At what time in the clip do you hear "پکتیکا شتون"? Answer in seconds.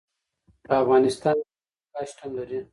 1.61-2.31